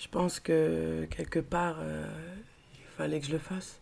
Je 0.00 0.08
pense 0.08 0.40
que 0.40 1.06
quelque 1.10 1.40
part, 1.40 1.76
euh, 1.80 2.06
il 2.74 2.86
fallait 2.96 3.20
que 3.20 3.26
je 3.26 3.32
le 3.32 3.38
fasse. 3.38 3.78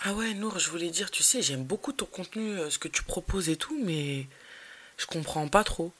Ah 0.00 0.14
ouais, 0.14 0.32
Nour, 0.32 0.58
je 0.58 0.70
voulais 0.70 0.88
dire, 0.88 1.10
tu 1.10 1.22
sais, 1.22 1.42
j'aime 1.42 1.64
beaucoup 1.64 1.92
ton 1.92 2.06
contenu, 2.06 2.50
euh, 2.58 2.70
ce 2.70 2.78
que 2.78 2.88
tu 2.88 3.02
proposes 3.02 3.50
et 3.50 3.56
tout, 3.56 3.78
mais 3.84 4.26
je 4.96 5.04
comprends 5.06 5.46
pas 5.48 5.64
trop. 5.64 5.92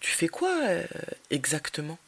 Tu 0.00 0.10
fais 0.10 0.28
quoi 0.28 0.52
euh, 0.64 0.84
exactement? 1.30 1.98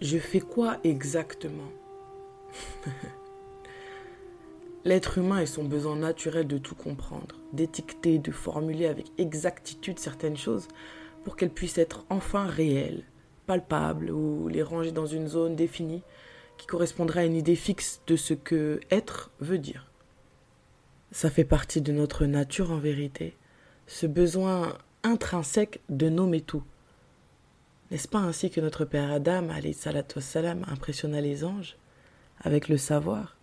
Je 0.00 0.18
fais 0.18 0.40
quoi 0.40 0.78
exactement? 0.84 1.72
L'être 4.84 5.18
humain 5.18 5.40
et 5.40 5.46
son 5.46 5.64
besoin 5.64 5.96
naturel 5.96 6.46
de 6.46 6.58
tout 6.58 6.76
comprendre, 6.76 7.34
d'étiqueter, 7.52 8.18
de 8.18 8.30
formuler 8.30 8.86
avec 8.86 9.06
exactitude 9.18 9.98
certaines 9.98 10.36
choses 10.36 10.68
pour 11.24 11.36
qu'elles 11.36 11.50
puissent 11.50 11.78
être 11.78 12.04
enfin 12.08 12.46
réelles, 12.46 13.02
palpables 13.46 14.10
ou 14.10 14.46
les 14.46 14.62
ranger 14.62 14.92
dans 14.92 15.06
une 15.06 15.26
zone 15.26 15.56
définie 15.56 16.02
qui 16.56 16.66
correspondrait 16.66 17.22
à 17.22 17.24
une 17.24 17.34
idée 17.34 17.56
fixe 17.56 18.00
de 18.06 18.16
ce 18.16 18.34
que 18.34 18.80
être 18.90 19.30
veut 19.40 19.58
dire. 19.58 19.90
Ça 21.10 21.30
fait 21.30 21.44
partie 21.44 21.80
de 21.80 21.92
notre 21.92 22.26
nature 22.26 22.70
en 22.70 22.78
vérité, 22.78 23.36
ce 23.86 24.06
besoin 24.06 24.76
intrinsèque 25.02 25.80
de 25.88 26.08
nommer 26.08 26.40
tout. 26.40 26.64
N'est-ce 27.90 28.08
pas 28.08 28.18
ainsi 28.18 28.50
que 28.50 28.60
notre 28.60 28.84
père 28.84 29.12
Adam, 29.12 29.48
salam, 30.20 30.64
impressionna 30.68 31.20
les 31.20 31.44
anges? 31.44 31.76
Avec 32.42 32.68
le 32.68 32.76
savoir 32.76 33.36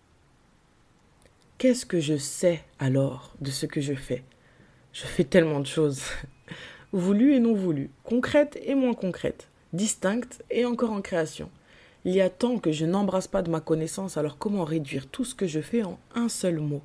Qu'est-ce 1.58 1.86
que 1.86 2.00
je 2.00 2.16
sais 2.16 2.62
alors 2.78 3.34
de 3.40 3.50
ce 3.50 3.66
que 3.66 3.80
je 3.80 3.94
fais? 3.94 4.22
Je 4.92 5.06
fais 5.06 5.24
tellement 5.24 5.60
de 5.60 5.66
choses, 5.66 6.02
voulues 6.92 7.34
et 7.34 7.40
non 7.40 7.54
voulues, 7.54 7.90
concrètes 8.02 8.58
et 8.62 8.74
moins 8.74 8.94
concrètes, 8.94 9.48
distinctes 9.72 10.44
et 10.50 10.64
encore 10.64 10.92
en 10.92 11.00
création. 11.00 11.50
Il 12.04 12.12
y 12.12 12.20
a 12.20 12.28
tant 12.28 12.58
que 12.58 12.70
je 12.70 12.84
n'embrasse 12.84 13.28
pas 13.28 13.40
de 13.40 13.50
ma 13.50 13.60
connaissance, 13.60 14.18
alors 14.18 14.36
comment 14.36 14.64
réduire 14.64 15.06
tout 15.06 15.24
ce 15.24 15.34
que 15.34 15.46
je 15.46 15.60
fais 15.60 15.82
en 15.82 15.98
un 16.14 16.28
seul 16.28 16.60
mot 16.60 16.82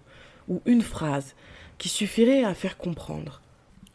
ou 0.47 0.61
une 0.65 0.81
phrase 0.81 1.35
qui 1.77 1.89
suffirait 1.89 2.43
à 2.43 2.53
faire 2.53 2.77
comprendre? 2.77 3.41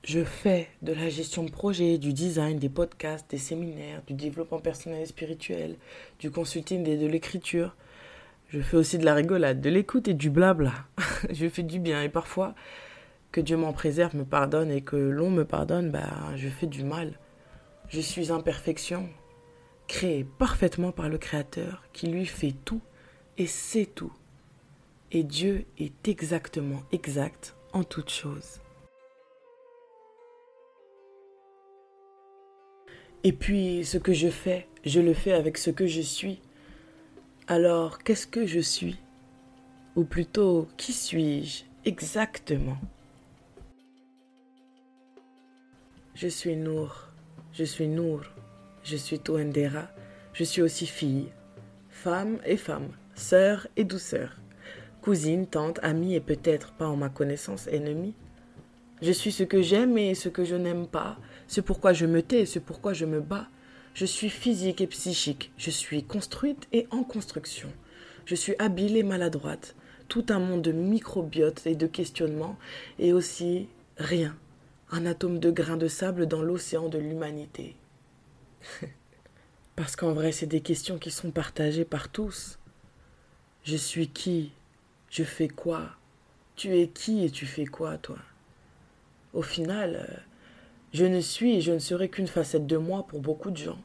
Je 0.04 0.22
fais 0.22 0.68
de 0.82 0.92
la 0.92 1.08
gestion 1.08 1.44
de 1.44 1.50
projet, 1.50 1.96
du 1.96 2.12
design, 2.12 2.58
des 2.58 2.68
podcasts, 2.68 3.30
des 3.30 3.38
séminaires, 3.38 4.02
du 4.06 4.12
développement 4.12 4.58
personnel 4.58 5.00
et 5.00 5.06
spirituel, 5.06 5.76
du 6.18 6.30
consulting 6.30 6.86
et 6.86 6.98
de 6.98 7.06
l'écriture. 7.06 7.74
Je 8.54 8.60
fais 8.60 8.76
aussi 8.76 8.98
de 8.98 9.04
la 9.04 9.14
rigolade, 9.14 9.60
de 9.60 9.68
l'écoute 9.68 10.06
et 10.06 10.14
du 10.14 10.30
blabla. 10.30 10.72
je 11.28 11.48
fais 11.48 11.64
du 11.64 11.80
bien 11.80 12.04
et 12.04 12.08
parfois, 12.08 12.54
que 13.32 13.40
Dieu 13.40 13.56
m'en 13.56 13.72
préserve, 13.72 14.14
me 14.14 14.24
pardonne 14.24 14.70
et 14.70 14.80
que 14.80 14.94
l'on 14.94 15.28
me 15.28 15.44
pardonne, 15.44 15.90
bah, 15.90 16.08
je 16.36 16.48
fais 16.48 16.68
du 16.68 16.84
mal. 16.84 17.18
Je 17.88 18.00
suis 18.00 18.30
imperfection, 18.30 19.08
créée 19.88 20.22
parfaitement 20.22 20.92
par 20.92 21.08
le 21.08 21.18
Créateur 21.18 21.82
qui 21.92 22.06
lui 22.06 22.26
fait 22.26 22.54
tout 22.64 22.80
et 23.38 23.48
sait 23.48 23.86
tout. 23.86 24.12
Et 25.10 25.24
Dieu 25.24 25.64
est 25.78 26.06
exactement 26.06 26.84
exact 26.92 27.56
en 27.72 27.82
toutes 27.82 28.10
choses. 28.10 28.60
Et 33.24 33.32
puis, 33.32 33.84
ce 33.84 33.98
que 33.98 34.12
je 34.12 34.28
fais, 34.28 34.68
je 34.84 35.00
le 35.00 35.12
fais 35.12 35.32
avec 35.32 35.58
ce 35.58 35.70
que 35.70 35.88
je 35.88 36.02
suis. 36.02 36.40
Alors, 37.46 37.98
qu'est-ce 37.98 38.26
que 38.26 38.46
je 38.46 38.60
suis? 38.60 38.96
Ou 39.96 40.04
plutôt, 40.04 40.66
qui 40.78 40.94
suis-je 40.94 41.64
exactement? 41.84 42.78
Je 46.14 46.26
suis 46.26 46.56
Nour, 46.56 47.08
je 47.52 47.64
suis 47.64 47.86
Nour, 47.86 48.22
je 48.82 48.96
suis 48.96 49.18
Toendera, 49.18 49.90
je 50.32 50.42
suis 50.42 50.62
aussi 50.62 50.86
fille, 50.86 51.28
femme 51.90 52.38
et 52.46 52.56
femme, 52.56 52.88
sœur 53.14 53.66
et 53.76 53.84
douceur, 53.84 54.38
cousine, 55.02 55.46
tante, 55.46 55.80
amie 55.82 56.14
et 56.14 56.20
peut-être, 56.20 56.72
pas 56.72 56.88
en 56.88 56.96
ma 56.96 57.10
connaissance, 57.10 57.66
ennemie. 57.66 58.14
Je 59.02 59.12
suis 59.12 59.32
ce 59.32 59.42
que 59.42 59.60
j'aime 59.60 59.98
et 59.98 60.14
ce 60.14 60.30
que 60.30 60.44
je 60.44 60.56
n'aime 60.56 60.86
pas, 60.86 61.18
c'est 61.46 61.60
pourquoi 61.60 61.92
je 61.92 62.06
me 62.06 62.22
tais, 62.22 62.46
c'est 62.46 62.60
pourquoi 62.60 62.94
je 62.94 63.04
me 63.04 63.20
bats. 63.20 63.48
Je 63.94 64.06
suis 64.06 64.28
physique 64.28 64.80
et 64.80 64.88
psychique, 64.88 65.52
je 65.56 65.70
suis 65.70 66.02
construite 66.02 66.66
et 66.72 66.88
en 66.90 67.04
construction. 67.04 67.70
Je 68.26 68.34
suis 68.34 68.56
habile 68.58 68.96
et 68.96 69.04
maladroite. 69.04 69.76
Tout 70.08 70.26
un 70.30 70.40
monde 70.40 70.62
de 70.62 70.72
microbiotes 70.72 71.64
et 71.66 71.76
de 71.76 71.86
questionnements, 71.86 72.58
et 72.98 73.12
aussi 73.12 73.68
rien, 73.96 74.36
un 74.90 75.06
atome 75.06 75.38
de 75.38 75.52
grain 75.52 75.76
de 75.76 75.86
sable 75.86 76.26
dans 76.26 76.42
l'océan 76.42 76.88
de 76.88 76.98
l'humanité. 76.98 77.76
Parce 79.76 79.94
qu'en 79.94 80.12
vrai, 80.12 80.32
c'est 80.32 80.46
des 80.46 80.60
questions 80.60 80.98
qui 80.98 81.12
sont 81.12 81.30
partagées 81.30 81.84
par 81.84 82.08
tous. 82.08 82.58
Je 83.62 83.76
suis 83.76 84.08
qui? 84.08 84.50
Je 85.08 85.22
fais 85.22 85.48
quoi? 85.48 85.90
Tu 86.56 86.76
es 86.76 86.88
qui 86.88 87.24
et 87.24 87.30
tu 87.30 87.46
fais 87.46 87.66
quoi, 87.66 87.96
toi? 87.98 88.18
Au 89.32 89.42
final, 89.42 89.96
euh, 89.96 90.16
je 90.94 91.04
ne 91.04 91.20
suis 91.20 91.56
et 91.56 91.60
je 91.60 91.72
ne 91.72 91.80
serai 91.80 92.08
qu'une 92.08 92.28
facette 92.28 92.68
de 92.68 92.76
moi 92.76 93.04
pour 93.06 93.20
beaucoup 93.20 93.50
de 93.50 93.56
gens, 93.56 93.80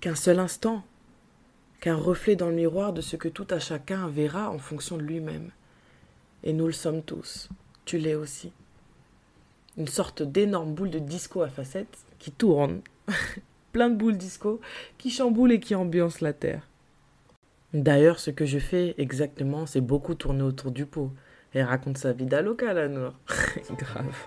qu'un 0.00 0.16
seul 0.16 0.40
instant, 0.40 0.82
qu'un 1.80 1.94
reflet 1.94 2.34
dans 2.34 2.48
le 2.48 2.56
miroir 2.56 2.92
de 2.92 3.00
ce 3.00 3.14
que 3.14 3.28
tout 3.28 3.46
à 3.50 3.60
chacun 3.60 4.08
verra 4.08 4.50
en 4.50 4.58
fonction 4.58 4.96
de 4.96 5.02
lui-même. 5.02 5.52
Et 6.42 6.52
nous 6.52 6.66
le 6.66 6.72
sommes 6.72 7.02
tous, 7.02 7.48
tu 7.84 7.98
l'es 7.98 8.16
aussi. 8.16 8.50
Une 9.78 9.86
sorte 9.86 10.22
d'énorme 10.22 10.74
boule 10.74 10.90
de 10.90 10.98
disco 10.98 11.40
à 11.42 11.48
facettes 11.48 11.98
qui 12.18 12.32
tourne, 12.32 12.80
plein 13.72 13.88
de 13.88 13.96
boules 13.96 14.18
disco 14.18 14.60
qui 14.98 15.10
chamboulent 15.10 15.52
et 15.52 15.60
qui 15.60 15.76
ambiancent 15.76 16.20
la 16.20 16.32
terre. 16.32 16.68
D'ailleurs, 17.74 18.18
ce 18.18 18.30
que 18.30 18.44
je 18.44 18.58
fais 18.58 18.96
exactement, 18.98 19.66
c'est 19.66 19.80
beaucoup 19.80 20.16
tourner 20.16 20.42
autour 20.42 20.72
du 20.72 20.84
pot. 20.84 21.12
Et 21.54 21.62
raconte 21.62 21.98
sa 21.98 22.12
vie 22.12 22.26
d'aloca, 22.26 22.72
la 22.72 22.88
Noire. 22.88 23.18
Grave. 23.78 24.26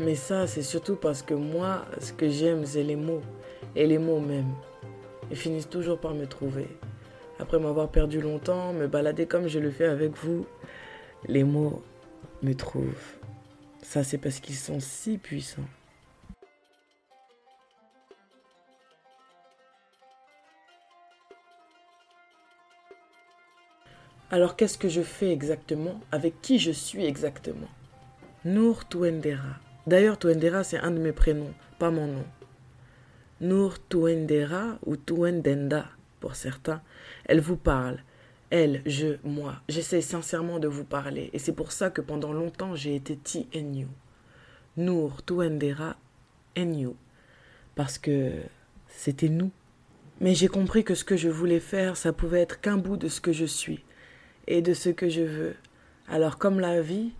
Mais 0.00 0.14
ça, 0.14 0.46
c'est 0.46 0.62
surtout 0.62 0.96
parce 0.96 1.22
que 1.22 1.34
moi, 1.34 1.84
ce 2.00 2.12
que 2.12 2.28
j'aime, 2.28 2.64
c'est 2.64 2.84
les 2.84 2.96
mots. 2.96 3.22
Et 3.74 3.86
les 3.86 3.98
mots 3.98 4.20
même. 4.20 4.54
Ils 5.30 5.36
finissent 5.36 5.68
toujours 5.68 5.98
par 5.98 6.14
me 6.14 6.26
trouver. 6.26 6.68
Après 7.40 7.58
m'avoir 7.58 7.88
perdu 7.88 8.20
longtemps, 8.20 8.72
me 8.72 8.86
balader 8.86 9.26
comme 9.26 9.48
je 9.48 9.58
le 9.58 9.70
fais 9.70 9.86
avec 9.86 10.16
vous, 10.16 10.46
les 11.26 11.44
mots 11.44 11.82
me 12.42 12.54
trouvent. 12.54 13.16
Ça, 13.82 14.04
c'est 14.04 14.18
parce 14.18 14.40
qu'ils 14.40 14.56
sont 14.56 14.80
si 14.80 15.18
puissants. 15.18 15.68
Alors 24.30 24.56
qu'est-ce 24.56 24.76
que 24.76 24.88
je 24.88 25.00
fais 25.00 25.32
exactement? 25.32 26.00
Avec 26.12 26.40
qui 26.42 26.58
je 26.58 26.70
suis 26.70 27.04
exactement? 27.04 27.68
Nour 28.44 28.84
Touendera. 28.84 29.56
D'ailleurs, 29.88 30.18
Tuendera, 30.18 30.64
c'est 30.64 30.76
un 30.76 30.90
de 30.90 30.98
mes 30.98 31.12
prénoms, 31.12 31.54
pas 31.78 31.90
mon 31.90 32.08
nom. 32.08 32.24
Nour 33.40 33.78
Tuendera 33.88 34.78
ou 34.84 34.98
Tuendenda, 34.98 35.86
pour 36.20 36.34
certains, 36.34 36.82
elle 37.24 37.40
vous 37.40 37.56
parle. 37.56 37.96
Elle, 38.50 38.82
je, 38.84 39.16
moi. 39.24 39.62
J'essaie 39.66 40.02
sincèrement 40.02 40.58
de 40.58 40.68
vous 40.68 40.84
parler. 40.84 41.30
Et 41.32 41.38
c'est 41.38 41.54
pour 41.54 41.72
ça 41.72 41.88
que 41.88 42.02
pendant 42.02 42.34
longtemps, 42.34 42.74
j'ai 42.74 42.96
été 42.96 43.16
T-N-U. 43.16 43.86
Nour 44.76 45.24
Tuendera 45.24 45.96
N-U. 46.54 46.90
Parce 47.74 47.96
que 47.96 48.32
c'était 48.88 49.30
nous. 49.30 49.50
Mais 50.20 50.34
j'ai 50.34 50.48
compris 50.48 50.84
que 50.84 50.94
ce 50.94 51.04
que 51.04 51.16
je 51.16 51.30
voulais 51.30 51.60
faire, 51.60 51.96
ça 51.96 52.12
pouvait 52.12 52.42
être 52.42 52.60
qu'un 52.60 52.76
bout 52.76 52.98
de 52.98 53.08
ce 53.08 53.22
que 53.22 53.32
je 53.32 53.46
suis 53.46 53.82
et 54.48 54.60
de 54.60 54.74
ce 54.74 54.90
que 54.90 55.08
je 55.08 55.22
veux. 55.22 55.56
Alors 56.10 56.36
comme 56.36 56.60
la 56.60 56.82
vie, 56.82 57.12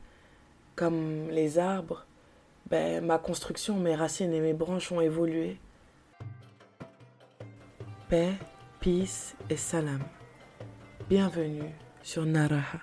comme 0.76 1.31
les 1.31 1.58
arbres, 1.58 2.04
ben, 2.70 3.05
ma 3.05 3.19
construction, 3.19 3.79
mes 3.79 3.94
racines 3.94 4.32
et 4.32 4.41
mes 4.41 4.53
branches 4.53 4.93
ont 4.93 5.00
évolué. 5.00 5.59
Paix, 8.09 8.32
peace 8.81 9.35
et 9.49 9.56
salam. 9.56 10.03
Bienvenue 11.09 11.73
sur 12.03 12.26
Naraha. 12.26 12.81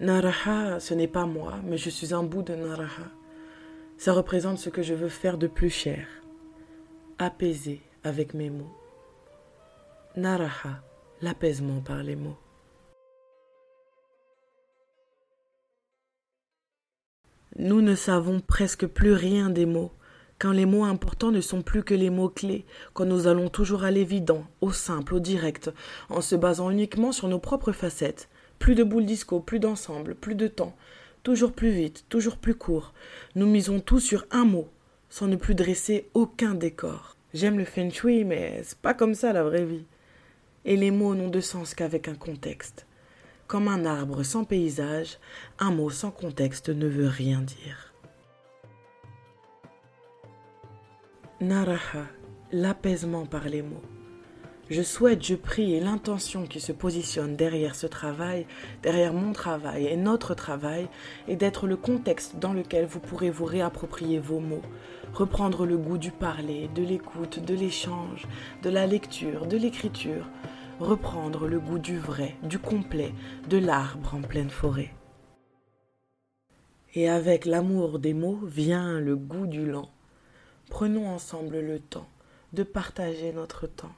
Naraha, 0.00 0.78
ce 0.80 0.94
n'est 0.94 1.08
pas 1.08 1.26
moi, 1.26 1.54
mais 1.64 1.76
je 1.76 1.90
suis 1.90 2.14
un 2.14 2.22
bout 2.22 2.42
de 2.42 2.54
Naraha. 2.54 3.17
Ça 3.98 4.12
représente 4.12 4.58
ce 4.58 4.70
que 4.70 4.82
je 4.82 4.94
veux 4.94 5.08
faire 5.08 5.38
de 5.38 5.48
plus 5.48 5.70
cher, 5.70 6.06
apaiser 7.18 7.80
avec 8.04 8.32
mes 8.32 8.48
mots. 8.48 8.72
Naraha, 10.14 10.82
l'apaisement 11.20 11.80
par 11.80 12.04
les 12.04 12.14
mots. 12.14 12.38
Nous 17.56 17.82
ne 17.82 17.96
savons 17.96 18.38
presque 18.38 18.86
plus 18.86 19.12
rien 19.12 19.50
des 19.50 19.66
mots, 19.66 19.90
quand 20.38 20.52
les 20.52 20.66
mots 20.66 20.84
importants 20.84 21.32
ne 21.32 21.40
sont 21.40 21.62
plus 21.62 21.82
que 21.82 21.94
les 21.94 22.10
mots 22.10 22.28
clés, 22.28 22.66
quand 22.92 23.04
nous 23.04 23.26
allons 23.26 23.48
toujours 23.48 23.82
à 23.82 23.90
l'évident, 23.90 24.44
au 24.60 24.70
simple, 24.70 25.14
au 25.14 25.20
direct, 25.20 25.72
en 26.08 26.20
se 26.20 26.36
basant 26.36 26.70
uniquement 26.70 27.10
sur 27.10 27.26
nos 27.26 27.40
propres 27.40 27.72
facettes. 27.72 28.28
Plus 28.60 28.76
de 28.76 28.84
boules 28.84 29.06
disco, 29.06 29.40
plus 29.40 29.58
d'ensemble, 29.58 30.14
plus 30.14 30.36
de 30.36 30.46
temps, 30.46 30.76
toujours 31.22 31.52
plus 31.52 31.70
vite, 31.70 32.04
toujours 32.08 32.36
plus 32.36 32.54
court. 32.54 32.92
Nous 33.34 33.46
misons 33.46 33.80
tout 33.80 34.00
sur 34.00 34.26
un 34.30 34.44
mot, 34.44 34.68
sans 35.08 35.26
ne 35.26 35.36
plus 35.36 35.54
dresser 35.54 36.08
aucun 36.14 36.54
décor. 36.54 37.16
J'aime 37.34 37.58
le 37.58 37.64
feng 37.64 37.90
shui, 37.90 38.24
mais 38.24 38.62
c'est 38.64 38.78
pas 38.78 38.94
comme 38.94 39.14
ça 39.14 39.32
la 39.32 39.42
vraie 39.42 39.64
vie. 39.64 39.86
Et 40.64 40.76
les 40.76 40.90
mots 40.90 41.14
n'ont 41.14 41.28
de 41.28 41.40
sens 41.40 41.74
qu'avec 41.74 42.08
un 42.08 42.14
contexte. 42.14 42.86
Comme 43.46 43.68
un 43.68 43.84
arbre 43.84 44.22
sans 44.22 44.44
paysage, 44.44 45.18
un 45.58 45.70
mot 45.70 45.90
sans 45.90 46.10
contexte 46.10 46.68
ne 46.68 46.86
veut 46.86 47.08
rien 47.08 47.40
dire. 47.40 47.92
Naraha, 51.40 52.06
l'apaisement 52.52 53.24
par 53.24 53.48
les 53.48 53.62
mots. 53.62 53.82
Je 54.70 54.82
souhaite, 54.82 55.24
je 55.24 55.34
prie, 55.34 55.72
et 55.72 55.80
l'intention 55.80 56.46
qui 56.46 56.60
se 56.60 56.72
positionne 56.72 57.36
derrière 57.36 57.74
ce 57.74 57.86
travail, 57.86 58.46
derrière 58.82 59.14
mon 59.14 59.32
travail 59.32 59.86
et 59.86 59.96
notre 59.96 60.34
travail, 60.34 60.88
est 61.26 61.36
d'être 61.36 61.66
le 61.66 61.76
contexte 61.76 62.38
dans 62.38 62.52
lequel 62.52 62.84
vous 62.84 63.00
pourrez 63.00 63.30
vous 63.30 63.46
réapproprier 63.46 64.18
vos 64.18 64.40
mots, 64.40 64.62
reprendre 65.14 65.64
le 65.64 65.78
goût 65.78 65.96
du 65.96 66.10
parler, 66.10 66.68
de 66.74 66.82
l'écoute, 66.82 67.42
de 67.42 67.54
l'échange, 67.54 68.28
de 68.62 68.68
la 68.68 68.86
lecture, 68.86 69.46
de 69.46 69.56
l'écriture, 69.56 70.28
reprendre 70.80 71.46
le 71.46 71.60
goût 71.60 71.78
du 71.78 71.96
vrai, 71.96 72.36
du 72.42 72.58
complet, 72.58 73.14
de 73.48 73.56
l'arbre 73.56 74.14
en 74.14 74.20
pleine 74.20 74.50
forêt. 74.50 74.92
Et 76.92 77.08
avec 77.08 77.46
l'amour 77.46 77.98
des 77.98 78.12
mots 78.12 78.40
vient 78.44 79.00
le 79.00 79.16
goût 79.16 79.46
du 79.46 79.64
lent. 79.64 79.88
Prenons 80.68 81.08
ensemble 81.08 81.58
le 81.58 81.78
temps 81.80 82.08
de 82.52 82.64
partager 82.64 83.32
notre 83.32 83.66
temps. 83.66 83.94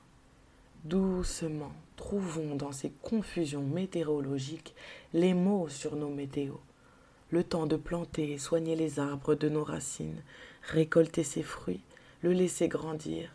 Doucement, 0.85 1.73
trouvons 1.97 2.55
dans 2.55 2.73
ces 2.73 2.91
confusions 3.03 3.63
météorologiques 3.63 4.75
les 5.13 5.35
mots 5.35 5.69
sur 5.69 5.95
nos 5.95 6.09
météos. 6.09 6.61
Le 7.29 7.45
temps 7.45 7.67
de 7.67 7.77
planter 7.77 8.33
et 8.33 8.39
soigner 8.39 8.77
les 8.77 8.99
arbres 8.99 9.35
de 9.35 9.51
nos 9.51 9.63
racines, 9.63 10.23
récolter 10.63 11.23
ses 11.23 11.43
fruits, 11.43 11.83
le 12.23 12.33
laisser 12.33 12.67
grandir, 12.67 13.31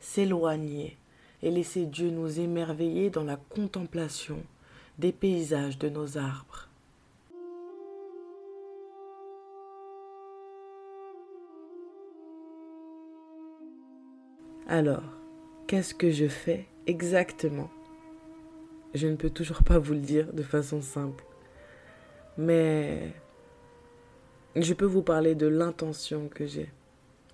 s'éloigner 0.00 0.96
et 1.42 1.50
laisser 1.50 1.84
Dieu 1.84 2.08
nous 2.10 2.40
émerveiller 2.40 3.10
dans 3.10 3.24
la 3.24 3.36
contemplation 3.36 4.42
des 4.98 5.12
paysages 5.12 5.78
de 5.78 5.90
nos 5.90 6.16
arbres. 6.16 6.68
Alors, 14.66 15.04
qu'est-ce 15.66 15.94
que 15.94 16.10
je 16.10 16.28
fais? 16.28 16.66
Exactement 16.88 17.70
Je 18.94 19.06
ne 19.06 19.14
peux 19.14 19.30
toujours 19.30 19.62
pas 19.62 19.78
vous 19.78 19.92
le 19.92 20.00
dire 20.00 20.32
de 20.32 20.42
façon 20.42 20.82
simple. 20.82 21.22
Mais 22.36 23.12
je 24.56 24.74
peux 24.74 24.86
vous 24.86 25.02
parler 25.02 25.34
de 25.34 25.46
l'intention 25.46 26.28
que 26.28 26.46
j'ai. 26.46 26.70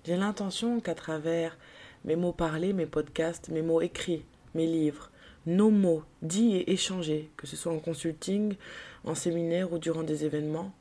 J'ai 0.03 0.17
l'intention 0.17 0.79
qu'à 0.79 0.93
travers 0.93 1.57
mes 2.03 2.15
mots 2.15 2.33
parlés, 2.33 2.73
mes 2.73 2.85
podcasts, 2.85 3.49
mes 3.49 3.61
mots 3.61 3.81
écrits, 3.81 4.25
mes 4.53 4.67
livres, 4.67 5.09
nos 5.45 5.71
mots 5.71 6.03
dits 6.21 6.55
et 6.55 6.71
échangés, 6.71 7.31
que 7.37 7.47
ce 7.47 7.55
soit 7.55 7.71
en 7.73 7.79
consulting, 7.79 8.55
en 9.03 9.15
séminaire 9.15 9.71
ou 9.71 9.79
durant 9.79 10.03
des 10.03 10.25
événements, 10.25 10.73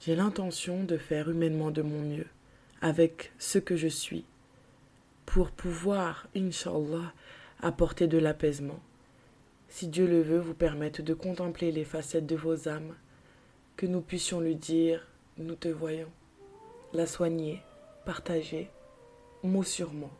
j'ai 0.00 0.16
l'intention 0.16 0.84
de 0.84 0.98
faire 0.98 1.30
humainement 1.30 1.70
de 1.70 1.82
mon 1.82 2.00
mieux, 2.02 2.26
avec 2.82 3.32
ce 3.38 3.58
que 3.58 3.76
je 3.76 3.88
suis, 3.88 4.24
pour 5.24 5.50
pouvoir, 5.50 6.28
inshallah, 6.36 7.12
apporter 7.60 8.06
de 8.06 8.18
l'apaisement. 8.18 8.80
Si 9.68 9.88
Dieu 9.88 10.06
le 10.06 10.22
veut, 10.22 10.38
vous 10.38 10.54
permettre 10.54 11.02
de 11.02 11.14
contempler 11.14 11.72
les 11.72 11.84
facettes 11.84 12.26
de 12.26 12.36
vos 12.36 12.68
âmes, 12.68 12.94
que 13.76 13.86
nous 13.86 14.00
puissions 14.00 14.40
lui 14.40 14.56
dire 14.56 15.06
Nous 15.38 15.54
te 15.54 15.68
voyons, 15.68 16.10
la 16.92 17.06
soigner, 17.06 17.62
partager, 18.04 18.70
mot 19.42 19.62
sur 19.62 19.92
mot. 19.92 20.12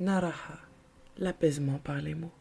Naraha, 0.00 0.58
l'apaisement 1.18 1.78
par 1.78 2.00
les 2.00 2.14
mots. 2.14 2.32